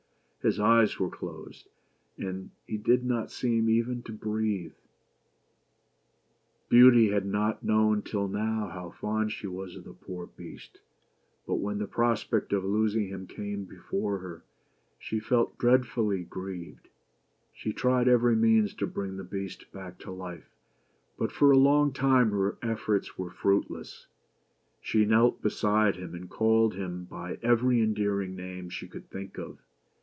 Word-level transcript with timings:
His 0.43 0.59
eyes 0.59 0.97
were 0.97 1.11
closed, 1.11 1.69
and 2.17 2.49
he 2.65 2.75
did 2.75 3.05
not 3.05 3.29
seem 3.29 3.69
even 3.69 4.01
to 4.01 4.11
breathe. 4.11 4.73
101 6.69 6.69
BEAUTY 6.69 6.87
AND 6.87 6.91
THE 6.91 6.91
BEAST. 6.91 6.95
Beauty 6.97 7.13
had 7.13 7.25
never 7.27 7.57
known 7.63 8.01
till 8.01 8.27
now 8.27 8.67
how 8.69 8.89
fond 8.89 9.31
she 9.31 9.45
was 9.45 9.75
of 9.75 9.83
the 9.83 9.93
poor 9.93 10.25
Beast, 10.25 10.81
but 11.45 11.57
when 11.59 11.77
the 11.77 11.85
prospect 11.85 12.53
of 12.53 12.63
losing 12.65 13.09
him 13.09 13.27
came 13.27 13.65
before 13.65 14.17
her, 14.17 14.41
she 14.97 15.19
felt 15.19 15.59
dreadfully 15.59 16.23
grieved. 16.23 16.87
She 17.53 17.71
tried 17.71 18.07
every 18.07 18.35
means 18.35 18.73
to 18.77 18.87
bring 18.87 19.17
the 19.17 19.23
Beast 19.23 19.71
back 19.71 19.99
to 19.99 20.11
life, 20.11 20.49
but 21.19 21.31
for 21.31 21.51
a 21.51 21.55
long 21.59 21.93
time 21.93 22.31
her 22.31 22.57
efforts 22.63 23.15
were 23.15 23.29
fruitless. 23.29 24.07
She 24.81 25.05
knelt 25.05 25.43
beside 25.43 25.97
him, 25.97 26.15
and 26.15 26.27
called 26.27 26.73
him 26.73 27.03
by 27.03 27.37
every 27.43 27.79
endearing 27.79 28.35
name 28.35 28.71
she 28.71 28.87
could 28.87 29.07
think 29.11 29.37
of. 29.37 29.59